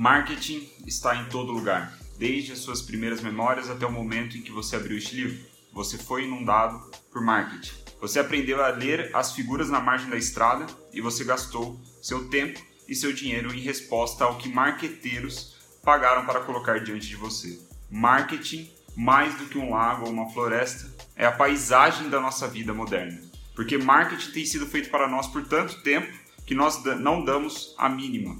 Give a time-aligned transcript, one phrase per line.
[0.00, 4.52] Marketing está em todo lugar, desde as suas primeiras memórias até o momento em que
[4.52, 5.44] você abriu este livro.
[5.72, 7.72] Você foi inundado por marketing.
[8.00, 12.60] Você aprendeu a ler as figuras na margem da estrada e você gastou seu tempo
[12.86, 17.58] e seu dinheiro em resposta ao que marqueteiros pagaram para colocar diante de você.
[17.90, 22.72] Marketing, mais do que um lago ou uma floresta, é a paisagem da nossa vida
[22.72, 23.20] moderna.
[23.52, 27.88] Porque marketing tem sido feito para nós por tanto tempo que nós não damos a
[27.88, 28.38] mínima.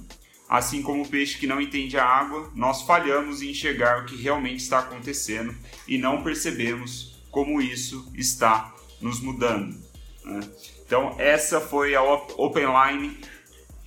[0.49, 4.15] Assim como o peixe que não entende a água, nós falhamos em enxergar o que
[4.15, 5.55] realmente está acontecendo
[5.87, 9.77] e não percebemos como isso está nos mudando.
[10.25, 10.39] Né?
[10.83, 13.17] Então, essa foi a Open Line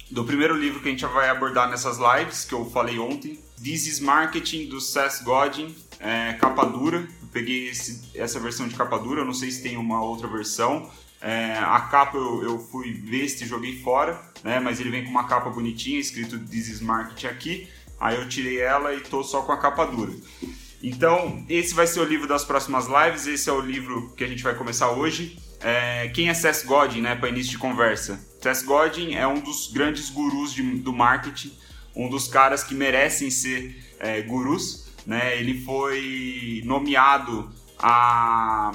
[0.09, 3.41] do primeiro livro que a gente vai abordar nessas lives, que eu falei ontem.
[3.57, 6.99] This is Marketing, do Seth Godin, é, capa dura.
[6.99, 10.89] Eu peguei esse, essa versão de capa dura, não sei se tem uma outra versão.
[11.23, 14.59] É, a capa eu, eu fui ver se joguei fora, né?
[14.59, 17.69] Mas ele vem com uma capa bonitinha, escrito This is Marketing aqui.
[18.01, 20.13] Aí eu tirei ela e tô só com a capa dura.
[20.83, 23.29] Então, esse vai ser o livro das próximas lives.
[23.29, 25.39] Esse é o livro que a gente vai começar hoje.
[25.61, 27.15] É, quem é Seth Godin, né?
[27.15, 28.19] Para início de conversa.
[28.41, 31.57] Seth Godin é um dos grandes gurus de, do marketing,
[31.95, 34.91] um dos caras que merecem ser é, gurus.
[35.07, 35.39] Né?
[35.39, 37.49] Ele foi nomeado
[37.79, 38.73] a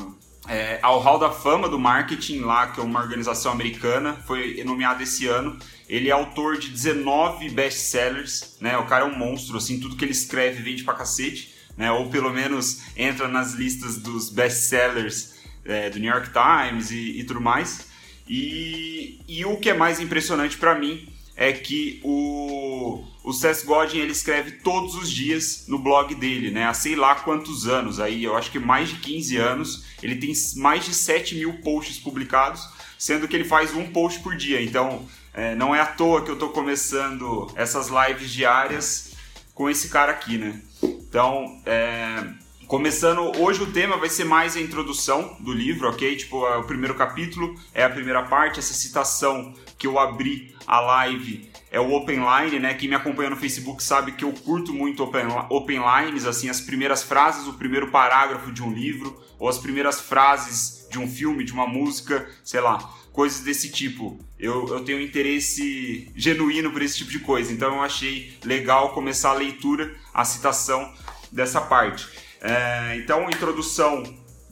[0.87, 5.27] ao Hall da Fama do Marketing, lá, que é uma organização americana, foi nomeado esse
[5.27, 5.59] ano.
[5.89, 8.77] Ele é autor de 19 best-sellers, né?
[8.77, 11.91] O cara é um monstro, assim, tudo que ele escreve vende pra cacete, né?
[11.91, 15.35] Ou pelo menos entra nas listas dos best-sellers
[15.65, 17.87] é, do New York Times e, e tudo mais.
[18.25, 21.05] E, e, o que é mais impressionante para mim
[21.37, 26.65] é que o, o Seth Godin ele escreve todos os dias no blog dele, né?
[26.65, 29.85] Há sei lá quantos anos, aí eu acho que mais de 15 anos.
[30.01, 34.35] Ele tem mais de 7 mil posts publicados, sendo que ele faz um post por
[34.35, 34.61] dia.
[34.61, 39.13] Então é, não é à toa que eu estou começando essas lives diárias
[39.53, 40.59] com esse cara aqui, né?
[40.81, 42.23] Então, é,
[42.67, 46.17] Começando, hoje o tema vai ser mais a introdução do livro, ok?
[46.17, 50.81] Tipo, é o primeiro capítulo é a primeira parte, essa citação que eu abri a
[50.81, 52.73] live é o Open Line, né?
[52.73, 56.59] Quem me acompanha no Facebook sabe que eu curto muito open, open lines, assim, as
[56.59, 61.45] primeiras frases, o primeiro parágrafo de um livro, ou as primeiras frases de um filme,
[61.45, 62.79] de uma música, sei lá,
[63.13, 64.19] coisas desse tipo.
[64.37, 69.29] Eu, eu tenho interesse genuíno por esse tipo de coisa, então eu achei legal começar
[69.29, 70.93] a leitura, a citação
[71.31, 72.26] dessa parte.
[72.41, 74.03] É, então, introdução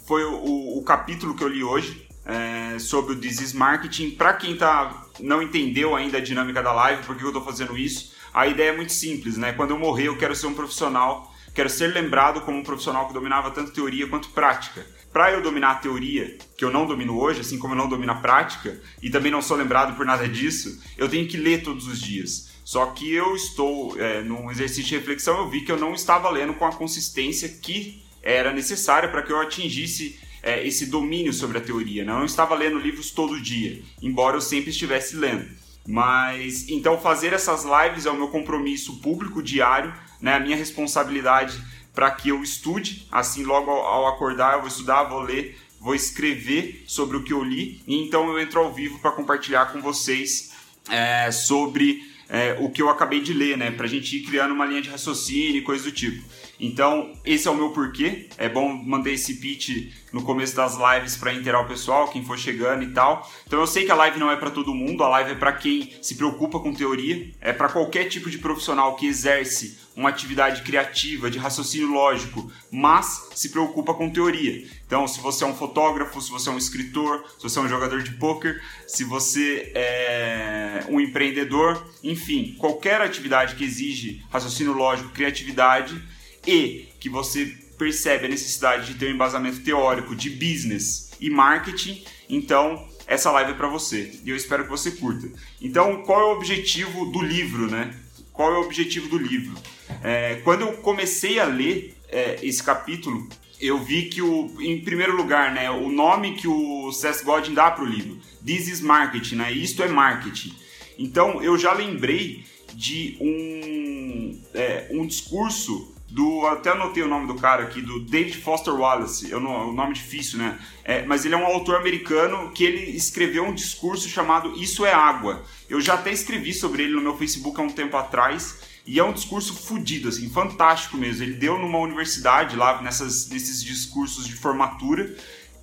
[0.08, 4.12] foi o, o, capítulo que eu li hoje é, sobre o Disease Marketing.
[4.12, 7.78] Para quem tá, não entendeu ainda a dinâmica da live, por que eu estou fazendo
[7.78, 9.54] isso, a ideia é muito simples, né?
[9.54, 13.14] Quando eu morrer, eu quero ser um profissional, quero ser lembrado como um profissional que
[13.14, 14.86] dominava tanto teoria quanto prática.
[15.14, 18.12] Para eu dominar a teoria, que eu não domino hoje, assim como eu não domino
[18.12, 21.88] a prática, e também não sou lembrado por nada disso, eu tenho que ler todos
[21.88, 22.55] os dias.
[22.66, 26.28] Só que eu estou, é, num exercício de reflexão, eu vi que eu não estava
[26.32, 31.60] lendo com a consistência que era necessária para que eu atingisse é, esse domínio sobre
[31.60, 32.04] a teoria.
[32.04, 32.12] Né?
[32.12, 35.46] Eu não estava lendo livros todo dia, embora eu sempre estivesse lendo.
[35.88, 40.34] Mas então fazer essas lives é o meu compromisso público diário, né?
[40.34, 43.08] a minha responsabilidade para que eu estude.
[43.12, 47.44] Assim, logo ao acordar, eu vou estudar, vou ler, vou escrever sobre o que eu
[47.44, 50.52] li, e então eu entro ao vivo para compartilhar com vocês
[50.90, 53.72] é, sobre é, o que eu acabei de ler, né?
[53.72, 56.24] Pra gente ir criando uma linha de raciocínio e coisa do tipo.
[56.60, 58.28] Então, esse é o meu porquê.
[58.38, 62.38] É bom manter esse pitch no começo das lives para inteirar o pessoal, quem for
[62.38, 63.30] chegando e tal.
[63.46, 65.54] Então, eu sei que a live não é para todo mundo, a live é para
[65.54, 70.62] quem se preocupa com teoria, é para qualquer tipo de profissional que exerce uma atividade
[70.62, 74.68] criativa, de raciocínio lógico, mas se preocupa com teoria.
[74.86, 77.70] Então, se você é um fotógrafo, se você é um escritor, se você é um
[77.70, 85.10] jogador de poker, se você é um empreendedor, enfim, qualquer atividade que exige raciocínio lógico,
[85.10, 86.02] criatividade
[86.46, 87.46] e que você
[87.78, 93.52] percebe a necessidade de ter um embasamento teórico de business e marketing, então essa live
[93.52, 95.30] é para você e eu espero que você curta.
[95.62, 97.94] Então, qual é o objetivo do livro, né?
[98.36, 99.56] Qual é o objetivo do livro?
[100.04, 103.28] É, quando eu comecei a ler é, esse capítulo,
[103.62, 107.72] eu vi que o, em primeiro lugar, né, o nome que o Seth Godin dá
[107.72, 109.52] para o livro, This is Marketing, né?
[109.52, 110.54] Isto é marketing.
[111.00, 112.44] Então, eu já lembrei
[112.74, 118.38] de um, é, um discurso do até anotei o nome do cara aqui do David
[118.38, 119.30] Foster Wallace.
[119.30, 120.60] Eu o nome difícil né?
[120.84, 124.94] É, mas ele é um autor americano que ele escreveu um discurso chamado isso é
[124.94, 125.44] água.
[125.70, 129.04] Eu já até escrevi sobre ele no meu Facebook há um tempo atrás e é
[129.04, 131.24] um discurso fodido assim fantástico mesmo.
[131.24, 135.16] Ele deu numa universidade lá nessas nesses discursos de formatura.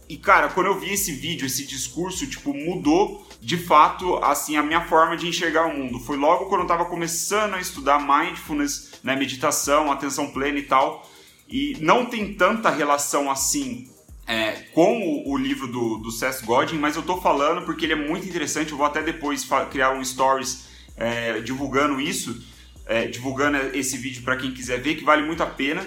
[0.08, 4.62] E, cara, quando eu vi esse vídeo, esse discurso, tipo, mudou de fato, assim, a
[4.62, 5.98] minha forma de enxergar o mundo.
[5.98, 11.10] Foi logo quando eu tava começando a estudar mindfulness, né, meditação, atenção plena e tal.
[11.48, 13.90] E não tem tanta relação assim
[14.28, 17.94] é, com o, o, livro do, do Seth Godin, mas eu tô falando porque ele
[17.94, 18.70] é muito interessante.
[18.70, 22.40] Eu vou até depois criar um stories é, divulgando isso,
[22.86, 25.84] é, divulgando esse vídeo para quem quiser ver, que vale muito a pena.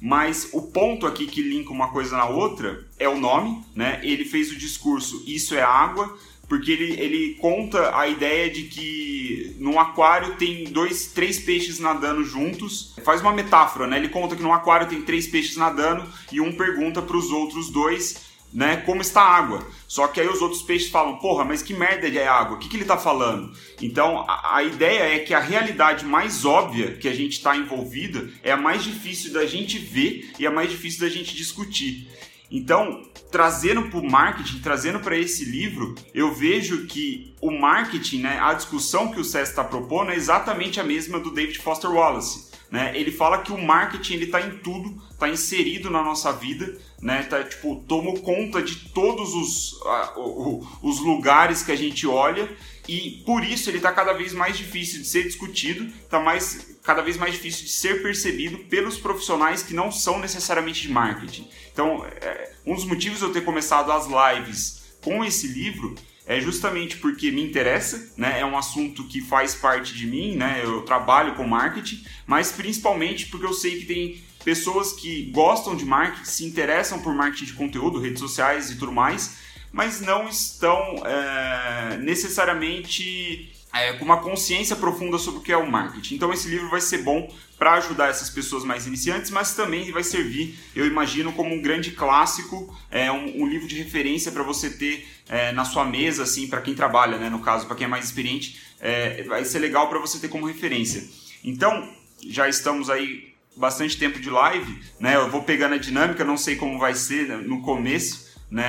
[0.00, 4.00] Mas o ponto aqui que linka uma coisa na outra é o nome, né?
[4.02, 6.16] Ele fez o discurso Isso é água,
[6.52, 12.22] porque ele, ele conta a ideia de que num aquário tem dois, três peixes nadando
[12.22, 12.94] juntos.
[13.02, 13.96] Faz uma metáfora, né?
[13.96, 17.70] Ele conta que num aquário tem três peixes nadando e um pergunta para os outros
[17.70, 19.66] dois né, como está a água.
[19.88, 22.56] Só que aí os outros peixes falam, porra, mas que merda é água?
[22.56, 23.56] O que, que ele está falando?
[23.80, 28.28] Então a, a, ideia é que a realidade mais óbvia que a gente está envolvida
[28.42, 32.10] é a mais difícil da gente ver e a mais difícil da gente discutir.
[32.52, 33.00] Então,
[33.30, 38.52] trazendo para o marketing, trazendo para esse livro, eu vejo que o marketing, né, a
[38.52, 42.52] discussão que o César está propondo é exatamente a mesma do David Foster Wallace.
[42.70, 42.92] Né?
[42.94, 47.22] Ele fala que o marketing está em tudo, está inserido na nossa vida, né?
[47.22, 49.72] Tá, tipo, tomou conta de todos os,
[50.16, 52.48] uh, os lugares que a gente olha
[52.88, 57.00] e por isso ele está cada vez mais difícil de ser discutido, está mais cada
[57.00, 61.48] vez mais difícil de ser percebido pelos profissionais que não são necessariamente de marketing.
[61.72, 65.94] Então, é, um dos motivos de eu ter começado as lives com esse livro
[66.26, 68.40] é justamente porque me interessa, né?
[68.40, 70.60] É um assunto que faz parte de mim, né?
[70.62, 75.84] Eu trabalho com marketing, mas principalmente porque eu sei que tem pessoas que gostam de
[75.84, 79.36] marketing, se interessam por marketing de conteúdo, redes sociais e tudo mais,
[79.72, 85.68] mas não estão é, necessariamente é, com uma consciência profunda sobre o que é o
[85.68, 86.16] marketing.
[86.16, 90.02] Então esse livro vai ser bom para ajudar essas pessoas mais iniciantes, mas também vai
[90.02, 94.68] servir, eu imagino, como um grande clássico, é, um, um livro de referência para você
[94.68, 97.88] ter é, na sua mesa, assim, para quem trabalha, né, no caso, para quem é
[97.88, 101.08] mais experiente, é, vai ser legal para você ter como referência.
[101.44, 101.88] Então
[102.28, 105.16] já estamos aí bastante tempo de live, né?
[105.16, 108.64] Eu vou pegando a dinâmica, não sei como vai ser no começo, né?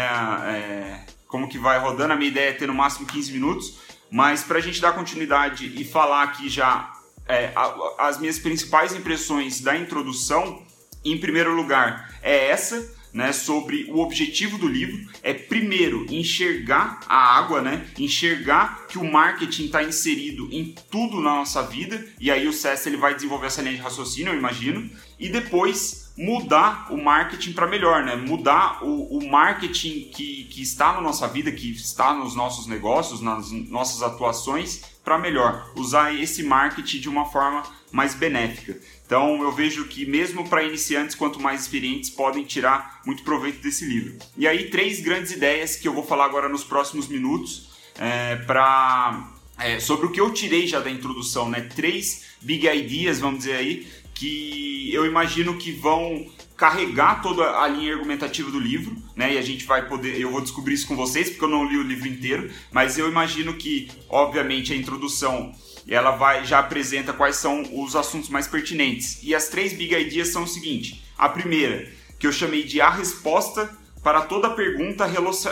[0.48, 2.14] É, como que vai rodando.
[2.14, 3.80] A minha ideia é ter no máximo 15 minutos.
[4.10, 6.94] Mas para a gente dar continuidade e falar aqui já
[7.28, 7.52] é,
[7.98, 10.62] as minhas principais impressões da introdução,
[11.04, 17.38] em primeiro lugar, é essa, né, sobre o objetivo do livro é primeiro enxergar a
[17.38, 22.48] água, né, enxergar que o marketing está inserido em tudo na nossa vida e aí
[22.48, 24.90] o César ele vai desenvolver essa linha de raciocínio, eu imagino,
[25.20, 28.16] e depois mudar o marketing para melhor, né?
[28.16, 33.20] Mudar o, o marketing que, que está na nossa vida, que está nos nossos negócios,
[33.20, 35.72] nas nossas atuações para melhor.
[35.76, 38.80] Usar esse marketing de uma forma mais benéfica.
[39.06, 43.86] Então eu vejo que mesmo para iniciantes quanto mais experientes podem tirar muito proveito desse
[43.86, 44.18] livro.
[44.38, 47.70] E aí três grandes ideias que eu vou falar agora nos próximos minutos
[48.00, 51.62] é, para é, sobre o que eu tirei já da introdução, né?
[51.76, 56.26] Três big ideas, vamos dizer aí, que eu imagino que vão
[56.56, 59.34] carregar toda a linha argumentativa do livro, né?
[59.34, 61.78] E a gente vai poder, eu vou descobrir isso com vocês porque eu não li
[61.78, 65.54] o livro inteiro, mas eu imagino que, obviamente, a introdução
[65.88, 69.20] ela vai já apresenta quais são os assuntos mais pertinentes.
[69.24, 72.90] E as três big ideas são o seguinte: a primeira, que eu chamei de a
[72.90, 73.70] resposta
[74.02, 75.06] para toda pergunta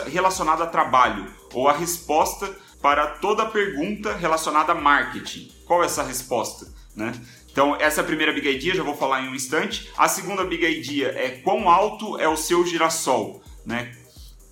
[0.06, 5.50] relacionada a trabalho, ou a resposta para toda pergunta relacionada a marketing.
[5.64, 6.66] Qual é essa resposta?
[6.94, 7.12] Né?
[7.52, 9.90] Então, essa é a primeira big idea, já vou falar em um instante.
[9.96, 13.94] A segunda big idea é quão alto é o seu girassol, né?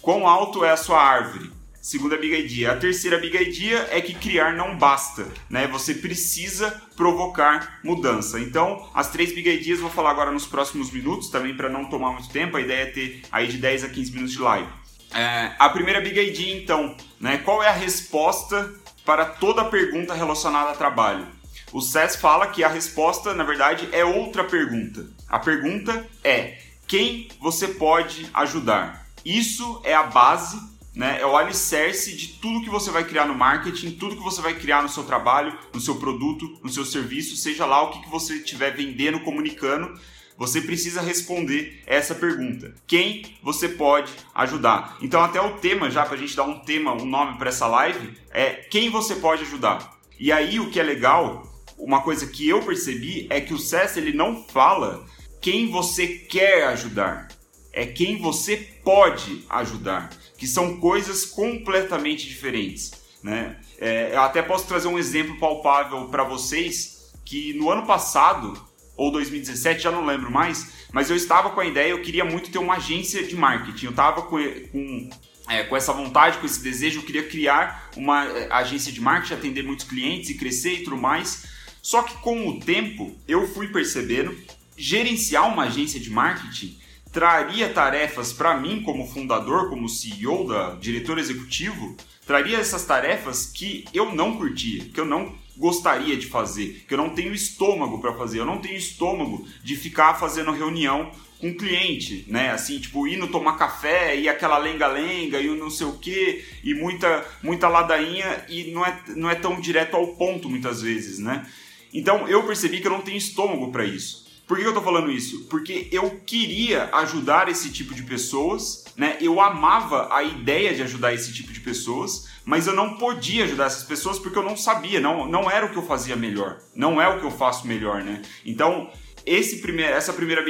[0.02, 1.50] Quão alto é a sua árvore?
[1.80, 2.72] Segunda big idea.
[2.72, 5.66] A terceira big idea é que criar não basta, né?
[5.68, 8.38] Você precisa provocar mudança.
[8.38, 12.12] Então, as três big ideas vou falar agora nos próximos minutos, também para não tomar
[12.12, 12.58] muito tempo.
[12.58, 14.68] A ideia é ter aí de 10 a 15 minutos de live.
[15.14, 17.38] É, a primeira big idea, então, né?
[17.38, 18.74] Qual é a resposta
[19.06, 21.39] para toda pergunta relacionada a trabalho?
[21.72, 25.08] O SES fala que a resposta, na verdade, é outra pergunta.
[25.28, 29.06] A pergunta é: quem você pode ajudar?
[29.24, 30.60] Isso é a base,
[30.94, 31.20] né?
[31.20, 34.54] É o alicerce de tudo que você vai criar no marketing, tudo que você vai
[34.54, 38.34] criar no seu trabalho, no seu produto, no seu serviço, seja lá o que, você
[38.34, 39.96] estiver vendendo, comunicando.
[40.36, 44.96] Você precisa responder essa pergunta: quem você pode ajudar?
[45.00, 47.68] Então, até o tema, já para a gente dar um tema, um nome para essa
[47.68, 50.00] live, é quem você pode ajudar.
[50.18, 51.49] E aí, o que é legal
[51.80, 55.04] uma coisa que eu percebi é que o SES ele não fala
[55.40, 57.28] quem você quer ajudar,
[57.72, 62.92] é quem você pode ajudar, que são coisas completamente diferentes.
[63.22, 63.56] Né?
[63.78, 68.70] É, eu até posso trazer um exemplo palpável para vocês que no ano passado
[69.00, 72.50] ou 2017, já não lembro mais, mas eu estava com a ideia, eu queria muito
[72.50, 73.86] ter uma agência de marketing.
[73.86, 74.36] Eu estava com,
[74.70, 75.10] com,
[75.48, 79.32] é, com essa vontade, com esse desejo, eu queria criar uma é, agência de marketing,
[79.32, 81.46] atender muitos clientes e crescer e tudo mais.
[81.82, 84.36] Só que com o tempo eu fui percebendo
[84.76, 86.78] gerenciar uma agência de marketing
[87.12, 91.96] traria tarefas para mim como fundador, como CEO da diretor executivo,
[92.26, 96.98] traria essas tarefas que eu não curtia, que eu não gostaria de fazer, que eu
[96.98, 102.24] não tenho estômago para fazer, eu não tenho estômago de ficar fazendo reunião com cliente,
[102.28, 102.50] né?
[102.50, 106.74] Assim, tipo, indo tomar café e aquela lenga-lenga e o não sei o que e
[106.74, 111.46] muita muita ladainha e não é, não é tão direto ao ponto muitas vezes, né?
[111.92, 114.30] Então eu percebi que eu não tenho estômago para isso.
[114.50, 115.44] Por que eu tô falando isso?
[115.44, 119.16] Porque eu queria ajudar esse tipo de pessoas, né?
[119.20, 123.66] Eu amava a ideia de ajudar esse tipo de pessoas, mas eu não podia ajudar
[123.66, 127.00] essas pessoas porque eu não sabia, não, não era o que eu fazia melhor, não
[127.00, 128.22] é o que eu faço melhor, né?
[128.44, 128.90] Então,
[129.24, 130.42] esse primeiro, essa primeira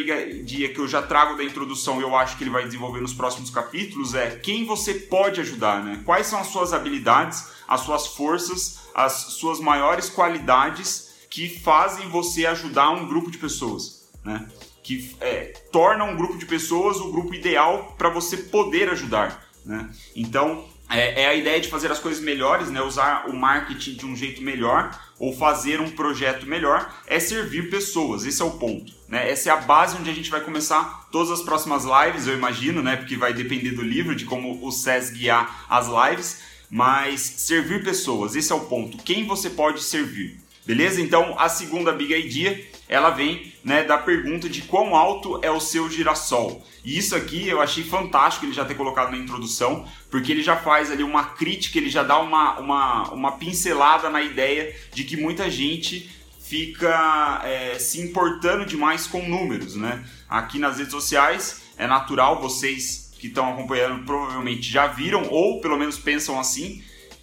[0.44, 3.50] dia que eu já trago da introdução, eu acho que ele vai desenvolver nos próximos
[3.50, 6.00] capítulos, é quem você pode ajudar, né?
[6.06, 12.44] Quais são as suas habilidades, as suas forças, as suas maiores qualidades que fazem você
[12.44, 14.48] ajudar um grupo de pessoas, né?
[14.82, 19.88] Que é, torna um grupo de pessoas o grupo ideal para você poder ajudar, né?
[20.16, 22.82] Então é, é, a ideia de fazer as coisas melhores, né?
[22.82, 28.26] Usar o marketing de um jeito melhor ou fazer um projeto melhor é servir pessoas.
[28.26, 29.30] Esse é o ponto, né?
[29.30, 32.82] Essa é a base onde a gente vai começar todas as próximas lives, eu imagino,
[32.82, 32.96] né?
[32.96, 38.34] Porque vai depender do livro, de como o SES guiar as lives, mas servir pessoas.
[38.34, 38.98] Esse é o ponto.
[39.04, 40.40] Quem você pode servir?
[40.70, 41.02] Beleza?
[41.02, 45.58] Então a segunda big idea ela vem né, da pergunta de quão alto é o
[45.58, 46.64] seu girassol.
[46.84, 50.56] E isso aqui eu achei fantástico ele já ter colocado na introdução, porque ele já
[50.56, 55.16] faz ali uma crítica, ele já dá uma, uma, uma pincelada na ideia de que
[55.16, 56.08] muita gente
[56.40, 59.74] fica é, se importando demais com números.
[59.74, 60.04] Né?
[60.28, 65.76] Aqui nas redes sociais é natural, vocês que estão acompanhando provavelmente já viram, ou pelo
[65.76, 66.80] menos pensam assim,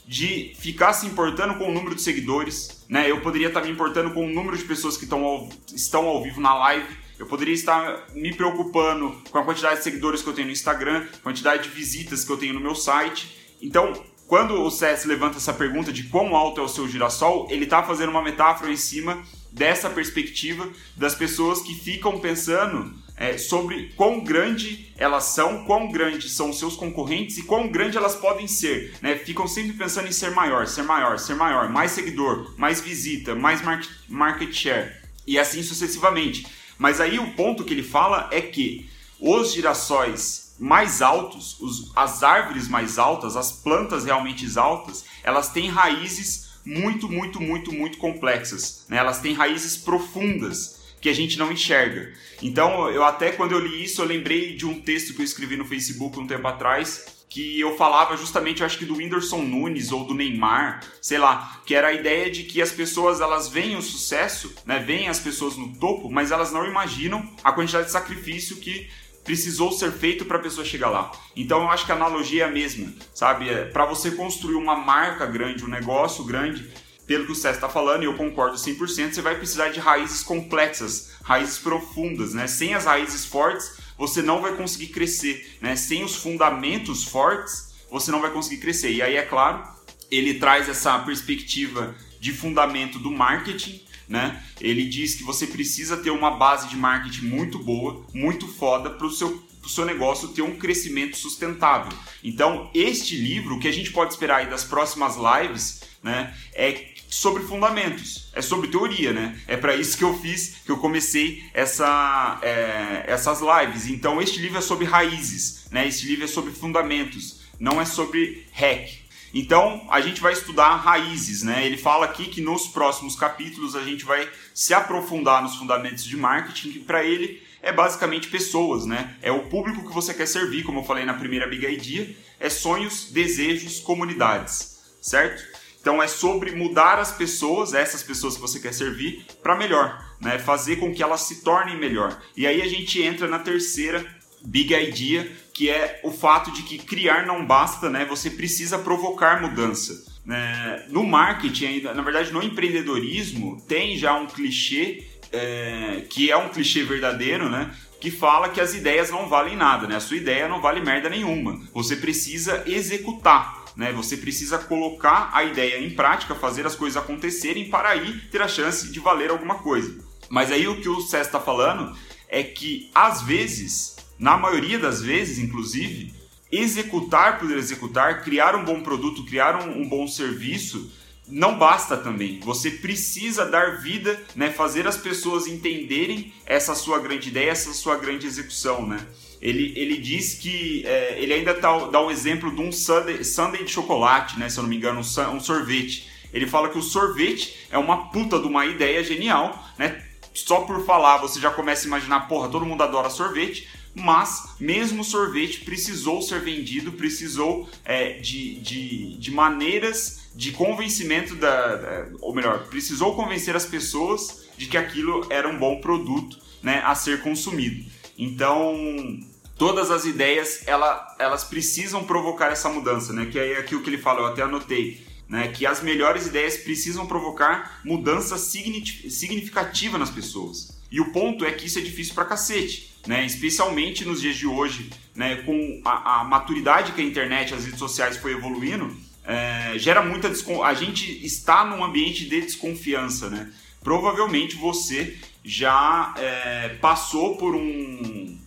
[0.07, 3.11] de ficar se importando com o número de seguidores, né?
[3.11, 6.23] Eu poderia estar me importando com o número de pessoas que estão ao, estão ao
[6.23, 6.87] vivo na live.
[7.19, 11.05] Eu poderia estar me preocupando com a quantidade de seguidores que eu tenho no Instagram,
[11.21, 13.55] quantidade de visitas que eu tenho no meu site.
[13.61, 13.91] Então,
[14.27, 17.83] quando o CS levanta essa pergunta de quão alto é o seu girassol, ele está
[17.83, 19.21] fazendo uma metáfora em cima
[19.51, 26.33] dessa perspectiva das pessoas que ficam pensando é, sobre quão grande elas são, quão grandes
[26.33, 28.95] são os seus concorrentes e quão grande elas podem ser.
[29.01, 29.15] Né?
[29.15, 33.61] Ficam sempre pensando em ser maior, ser maior, ser maior, mais seguidor, mais visita, mais
[34.07, 34.91] market, share
[35.25, 36.45] e assim sucessivamente.
[36.77, 38.87] Mas aí o ponto que ele fala é que
[39.19, 45.69] os girassóis mais altos, os, as árvores mais altas, as plantas realmente altas, elas têm
[45.69, 48.85] raízes muito, muito, muito, muito complexas.
[48.89, 48.97] Né?
[48.97, 50.76] Elas têm raízes profundas
[51.07, 52.11] que a gente não enxerga.
[52.41, 55.55] Então, eu até quando eu li isso, eu lembrei de um texto que eu escrevi
[55.55, 59.93] no Facebook um tempo atrás, que eu falava justamente, eu acho que do Whindersson Nunes
[59.93, 63.77] ou do Neymar, sei lá, que era a ideia de que as pessoas elas veem
[63.77, 67.91] o sucesso, né, veem as pessoas no topo, mas elas não imaginam a quantidade de
[67.93, 68.89] sacrifício que
[69.23, 71.11] precisou ser feito para a pessoa chegar lá.
[71.37, 73.47] Então eu acho que a analogia é a mesma, sabe?
[73.47, 76.69] É, para você construir uma marca grande, um negócio grande,
[77.07, 80.21] pelo que o César está falando, e eu concordo 100%, você vai precisar de raízes
[80.21, 82.45] complexas, raízes profundas, né?
[82.47, 85.75] Sem as raízes fortes, você não vai conseguir crescer, né?
[85.77, 88.91] Sem os fundamentos fortes, você não vai conseguir crescer.
[88.91, 89.65] E aí, é claro,
[90.11, 94.43] ele traz essa perspectiva de fundamento do marketing, né?
[94.59, 99.07] Ele diz que você precisa ter uma base de marketing muito boa, muito foda para
[99.07, 101.91] o seu o seu negócio ter um crescimento sustentável.
[102.23, 106.71] Então, este livro, o que a gente pode esperar aí das próximas lives, né, é
[107.09, 109.39] sobre fundamentos, é sobre teoria, né?
[109.47, 113.87] É para isso que eu fiz, que eu comecei essa, é, essas lives.
[113.87, 115.87] Então, este livro é sobre raízes, né?
[115.87, 119.07] Este livro é sobre fundamentos, não é sobre hack.
[119.33, 121.65] Então, a gente vai estudar raízes, né?
[121.65, 126.15] Ele fala aqui que nos próximos capítulos a gente vai se aprofundar nos fundamentos de
[126.15, 129.15] marketing, que para ele é basicamente pessoas, né?
[129.21, 132.49] É o público que você quer servir, como eu falei na primeira Big Idea, é
[132.49, 135.56] sonhos, desejos, comunidades, certo?
[135.87, 140.37] Então é sobre mudar as pessoas, essas pessoas que você quer servir, para melhor, né?
[140.37, 142.21] Fazer com que elas se tornem melhor.
[142.35, 144.05] E aí a gente entra na terceira
[144.43, 148.03] big idea, que é o fato de que criar não basta, né?
[148.03, 149.93] Você precisa provocar mudança.
[150.29, 156.49] É, no marketing, na verdade, no empreendedorismo, tem já um clichê é, que é um
[156.49, 157.73] clichê verdadeiro, né?
[158.01, 159.95] Que fala que as ideias não valem nada, né?
[159.95, 161.61] A sua ideia não vale merda nenhuma.
[161.73, 163.93] Você precisa executar, né?
[163.93, 168.47] Você precisa colocar a ideia em prática, fazer as coisas acontecerem para aí ter a
[168.47, 169.95] chance de valer alguma coisa.
[170.27, 171.95] Mas aí o que o César está falando
[172.27, 176.13] é que às vezes, na maioria das vezes, inclusive,
[176.51, 180.91] executar por executar, criar um bom produto, criar um, um bom serviço,
[181.27, 182.39] não basta também.
[182.39, 187.97] Você precisa dar vida, né, fazer as pessoas entenderem essa sua grande ideia, essa sua
[187.97, 189.05] grande execução, né?
[189.41, 193.63] Ele, ele diz que é, ele ainda tá, dá o exemplo de um sundae, sundae
[193.63, 194.49] de chocolate, né?
[194.49, 196.07] Se eu não me engano, um, um sorvete.
[196.33, 200.03] Ele fala que o sorvete é uma puta de uma ideia genial, né?
[200.33, 205.01] Só por falar você já começa a imaginar, porra, todo mundo adora sorvete, mas mesmo
[205.01, 212.33] o sorvete precisou ser vendido, precisou é, de, de, de maneiras de convencimento da, ou
[212.33, 217.21] melhor, precisou convencer as pessoas de que aquilo era um bom produto né, a ser
[217.21, 217.85] consumido.
[218.17, 219.19] Então,
[219.57, 223.27] todas as ideias ela, elas precisam provocar essa mudança, né?
[223.27, 225.05] Que é aqui o que ele fala, eu até anotei.
[225.29, 230.79] Né, que as melhores ideias precisam provocar mudança significativa nas pessoas.
[230.89, 233.25] E o ponto é que isso é difícil pra cacete, né?
[233.25, 235.35] Especialmente nos dias de hoje, né?
[235.37, 238.95] Com a, a maturidade que a internet, as redes sociais foi evoluindo,
[239.25, 240.31] é, gera muita
[240.63, 243.51] a gente está num ambiente de desconfiança, né?
[243.83, 248.37] Provavelmente você já é, passou por um,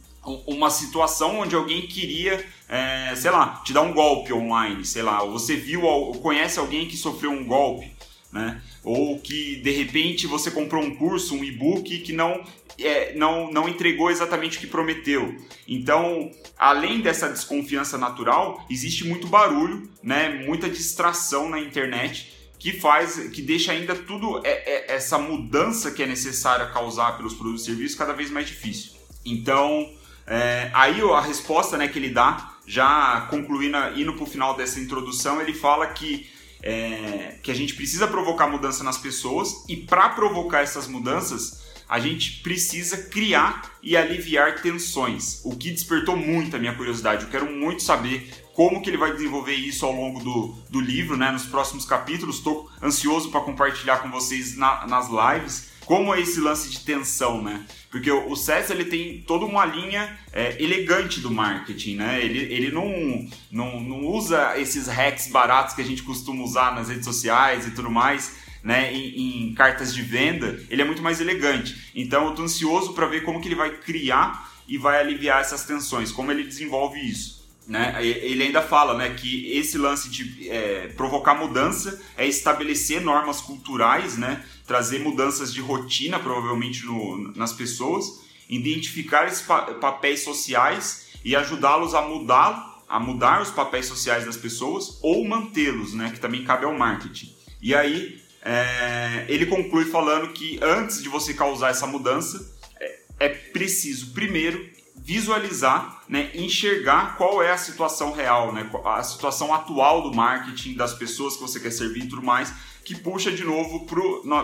[0.47, 5.23] uma situação onde alguém queria, é, sei lá, te dar um golpe online, sei lá,
[5.23, 7.90] ou você viu, ou conhece alguém que sofreu um golpe,
[8.30, 8.61] né?
[8.85, 12.45] Ou que de repente você comprou um curso, um e-book que não
[12.78, 15.35] é, não, não entregou exatamente o que prometeu.
[15.66, 23.17] Então, além dessa desconfiança natural, existe muito barulho, né, muita distração na internet que faz,
[23.31, 27.64] que deixa ainda tudo é, é, essa mudança que é necessária causar pelos produtos e
[27.64, 28.93] serviços cada vez mais difícil.
[29.25, 29.90] Então,
[30.26, 34.79] é, aí a resposta né, que ele dá, já concluindo, indo para o final dessa
[34.79, 36.31] introdução, ele fala que
[36.62, 41.99] é, que a gente precisa provocar mudança nas pessoas e para provocar essas mudanças a
[41.99, 47.25] gente precisa criar e aliviar tensões, o que despertou muito a minha curiosidade.
[47.25, 51.17] Eu quero muito saber como que ele vai desenvolver isso ao longo do, do livro,
[51.17, 52.37] né, nos próximos capítulos.
[52.37, 57.43] Estou ansioso para compartilhar com vocês na, nas lives como é esse lance de tensão,
[57.43, 57.67] né?
[57.91, 62.25] Porque o, César ele tem toda uma linha é, elegante do marketing, né?
[62.25, 66.89] Ele, ele não, não, não usa esses hacks baratos que a gente costuma usar nas
[66.89, 71.21] redes sociais e tudo mais né, em, em, cartas de venda, ele é muito mais
[71.21, 71.91] elegante.
[71.95, 75.65] Então eu estou ansioso para ver como que ele vai criar e vai aliviar essas
[75.65, 77.41] tensões, como ele desenvolve isso.
[77.67, 77.95] Né?
[78.05, 84.19] Ele ainda fala né, que esse lance de é, provocar mudança é estabelecer normas culturais,
[84.19, 91.37] né, trazer mudanças de rotina, provavelmente, no, nas pessoas, identificar esses pa papéis sociais e
[91.37, 96.43] ajudá-los a mudar a mudar os papéis sociais das pessoas ou mantê-los, né, que também
[96.43, 97.33] cabe ao marketing.
[97.63, 103.29] E aí é, ele conclui falando que antes de você causar essa mudança, é, é
[103.29, 110.15] preciso primeiro visualizar, né, enxergar qual é a situação real, né, a situação atual do
[110.15, 112.53] marketing, das pessoas que você quer servir e tudo mais,
[112.85, 113.87] que puxa de novo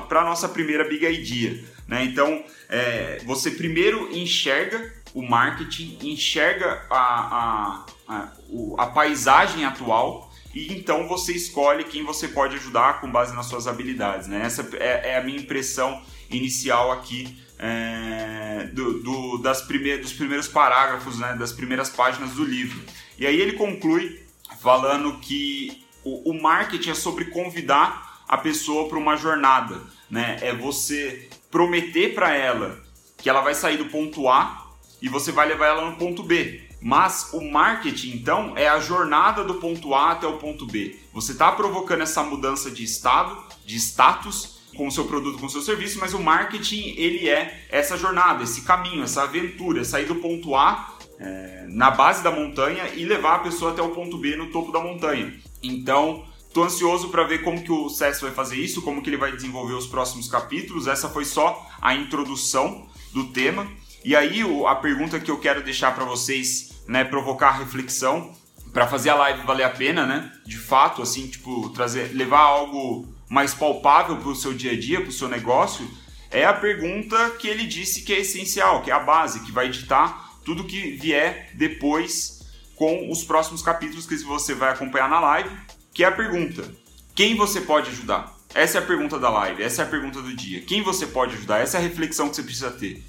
[0.09, 1.63] para a nossa primeira big idea.
[1.87, 2.05] Né?
[2.05, 8.33] Então, é, você primeiro enxerga o marketing, enxerga a, a, a,
[8.79, 10.26] a paisagem atual
[10.57, 14.27] e então você escolhe quem você pode ajudar com base nas suas habilidades.
[14.27, 14.41] Né?
[14.43, 20.49] Essa é, é a minha impressão inicial aqui é, do, do, das prime dos primeiros
[20.49, 22.81] parágrafos, né, das primeiras páginas do livro.
[23.19, 24.23] E aí ele conclui
[24.59, 30.39] falando que o, o marketing é sobre convidar a pessoa para uma jornada, né?
[30.41, 32.83] É você prometer para ela
[33.19, 34.71] que ela vai sair do ponto A
[35.03, 36.66] e você vai levar ela no ponto B.
[36.87, 40.97] Mas o marketing, então, é a jornada do ponto A até o ponto B.
[41.13, 45.51] Você está provocando essa mudança de estado, de status, com o seu produto, com o
[45.51, 50.15] seu serviço, mas o marketing, ele é essa jornada, esse caminho, essa aventura, sair do
[50.15, 54.37] ponto A é, na base da montanha e levar a pessoa até o ponto B
[54.37, 55.35] no topo da montanha.
[55.61, 59.17] Então, estou ansioso para ver como que o Cess vai fazer isso, como que ele
[59.17, 60.87] vai desenvolver os próximos capítulos.
[60.87, 63.67] Essa foi só a introdução do tema.
[64.05, 68.35] E aí a pergunta que eu quero deixar para vocês, né, provocar reflexão,
[68.73, 70.31] para fazer a live valer a pena, né?
[70.45, 75.01] De fato, assim, tipo, trazer, levar algo mais palpável para o seu dia a dia,
[75.01, 75.89] para o seu negócio,
[76.31, 79.71] é a pergunta que ele disse que é essencial, que é a base, que vai
[79.71, 82.47] ditar tudo que vier depois
[82.77, 85.51] com os próximos capítulos que você vai acompanhar na live,
[85.95, 86.71] que é a pergunta:
[87.15, 88.37] quem você pode ajudar?
[88.55, 90.61] Essa é a pergunta da live, essa é a pergunta do dia.
[90.61, 91.61] Quem você pode ajudar?
[91.61, 93.03] Essa é a reflexão que você precisa ter.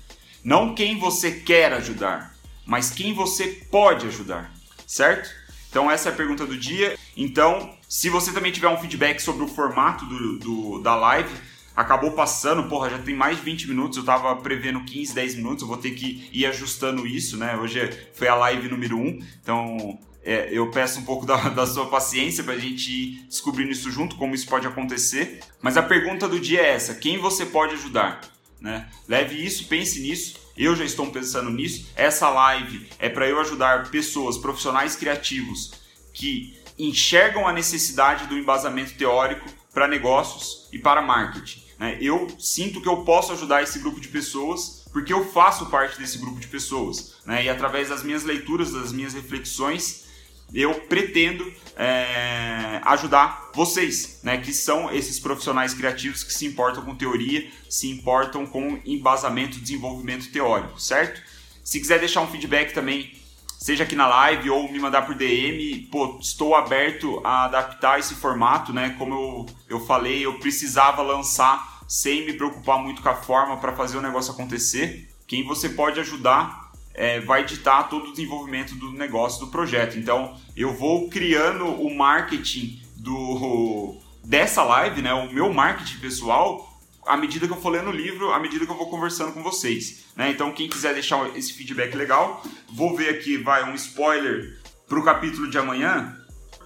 [0.43, 2.36] Não quem você quer ajudar,
[2.67, 4.53] mas quem você pode ajudar,
[4.85, 5.29] certo?
[5.69, 6.97] Então essa é a pergunta do dia.
[7.15, 11.33] Então, se você também tiver um feedback sobre o formato do, do da live,
[11.75, 15.61] acabou passando, porra, já tem mais de 20 minutos, eu tava prevendo 15, 10 minutos,
[15.61, 17.55] eu vou ter que ir ajustando isso, né?
[17.55, 21.85] Hoje foi a live número 1, então é, eu peço um pouco da, da sua
[21.85, 25.39] paciência para a gente ir descobrindo isso junto, como isso pode acontecer.
[25.61, 28.19] Mas a pergunta do dia é essa: quem você pode ajudar?
[28.59, 28.89] Né?
[29.07, 30.35] Leve isso, pense nisso.
[30.57, 31.87] Eu já estou pensando nisso.
[31.95, 35.73] Essa live é para eu ajudar pessoas, profissionais criativos
[36.13, 41.61] que enxergam a necessidade do embasamento teórico para negócios e para marketing.
[41.79, 41.97] Né?
[42.01, 46.17] Eu sinto que eu posso ajudar esse grupo de pessoas porque eu faço parte desse
[46.17, 47.17] grupo de pessoas.
[47.25, 47.45] Né?
[47.45, 50.06] E através das minhas leituras, das minhas reflexões,
[50.53, 56.95] eu pretendo é, ajudar vocês, né, que são esses profissionais criativos que se importam com
[56.95, 61.21] teoria, se importam com embasamento, desenvolvimento teórico, certo?
[61.63, 63.11] Se quiser deixar um feedback também,
[63.59, 68.15] seja aqui na live ou me mandar por DM, pô, estou aberto a adaptar esse
[68.15, 68.95] formato, né?
[68.97, 73.75] Como eu, eu falei, eu precisava lançar sem me preocupar muito com a forma para
[73.75, 75.09] fazer o negócio acontecer.
[75.27, 76.66] Quem você pode ajudar
[76.97, 79.97] é, vai ditar todo o desenvolvimento do negócio, do projeto.
[79.99, 86.67] Então, eu vou criando o marketing do dessa live, né, o meu marketing pessoal,
[87.05, 89.41] à medida que eu for lendo o livro, à medida que eu vou conversando com
[89.41, 90.05] vocês.
[90.17, 90.31] Né?
[90.31, 95.03] Então, quem quiser deixar esse feedback legal, vou ver aqui, vai um spoiler para o
[95.03, 96.17] capítulo de amanhã.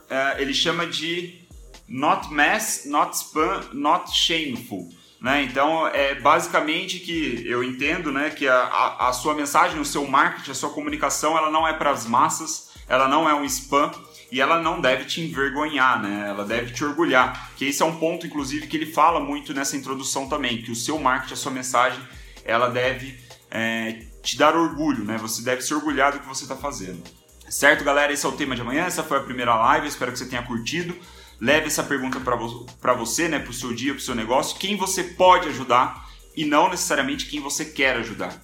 [0.10, 1.42] É, ele chama de
[1.88, 4.90] Not Mess, Not Spam, Not Shameful.
[5.22, 5.44] Né?
[5.44, 10.50] Então, é basicamente que eu entendo né, que a, a, sua mensagem, o seu marketing,
[10.50, 13.92] a sua comunicação, ela não é para as massas, ela não é um spam
[14.32, 16.26] e ela não deve te envergonhar, né?
[16.28, 17.52] ela deve te orgulhar.
[17.56, 20.76] Que esse é um ponto, inclusive, que ele fala muito nessa introdução também, que o
[20.76, 22.02] seu marketing, a sua mensagem,
[22.44, 23.16] ela deve
[23.52, 25.18] é, te dar orgulho, né?
[25.18, 27.04] você deve se orgulhar do que você está fazendo.
[27.48, 28.12] Certo, galera?
[28.12, 30.42] Esse é o tema de amanhã, essa foi a primeira live, espero que você tenha
[30.42, 30.96] curtido
[31.42, 34.78] leve essa pergunta para você, né, para o seu dia, para o seu negócio, quem
[34.78, 38.40] você pode ajudar e não necessariamente quem você quer ajudar.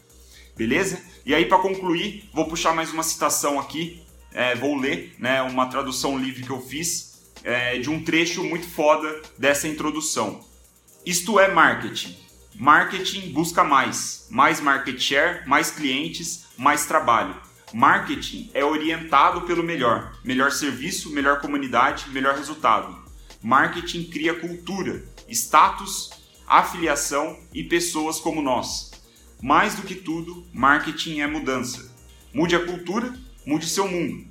[0.57, 0.99] Beleza?
[1.23, 4.01] E aí, para concluir, vou puxar mais uma citação aqui,
[4.33, 8.67] é, vou ler né, uma tradução livre que eu fiz é, de um trecho muito
[8.67, 10.43] foda dessa introdução.
[11.05, 12.17] Isto é marketing.
[12.55, 17.39] Marketing busca mais, mais market share, mais clientes, mais trabalho.
[17.79, 22.97] Marketing é orientado pelo melhor, melhor serviço, melhor comunidade, melhor resultado.
[23.39, 26.09] Marketing cria cultura, status,
[26.47, 28.89] afiliação e pessoas como nós.
[29.39, 31.95] Mais do que tudo, marketing é mudança.
[32.33, 33.13] Mude a cultura,
[33.45, 34.25] mude seu mundo.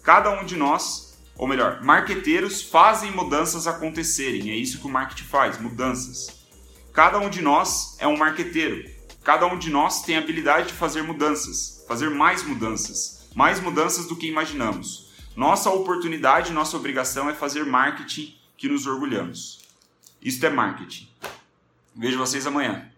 [0.00, 4.52] Cada um de nós, ou melhor, marqueteiros fazem mudanças acontecerem.
[4.52, 6.46] É isso que o marketing faz, mudanças.
[6.92, 8.88] Cada um de nós é um marqueteiro.
[9.24, 14.06] Cada um de nós tem a habilidade de fazer mudanças fazer mais mudanças, mais mudanças
[14.06, 15.12] do que imaginamos.
[15.36, 19.60] Nossa oportunidade, nossa obrigação é fazer marketing que nos orgulhamos.
[20.22, 21.08] Isto é marketing.
[21.94, 22.90] Vejo vocês amanhã.